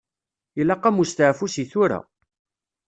Ilaq-am 0.61 0.97
usteɛfu 1.03 1.47
seg 1.49 1.67
tura. 1.71 1.99